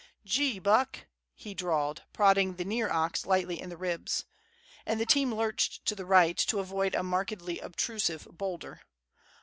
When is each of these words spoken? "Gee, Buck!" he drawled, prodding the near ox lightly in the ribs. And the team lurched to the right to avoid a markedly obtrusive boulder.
"Gee, 0.25 0.57
Buck!" 0.57 1.05
he 1.35 1.53
drawled, 1.53 2.01
prodding 2.11 2.55
the 2.55 2.65
near 2.65 2.89
ox 2.89 3.23
lightly 3.27 3.61
in 3.61 3.69
the 3.69 3.77
ribs. 3.77 4.25
And 4.83 4.99
the 4.99 5.05
team 5.05 5.31
lurched 5.31 5.85
to 5.85 5.93
the 5.93 6.07
right 6.07 6.35
to 6.39 6.57
avoid 6.59 6.95
a 6.95 7.03
markedly 7.03 7.59
obtrusive 7.59 8.27
boulder. 8.31 8.81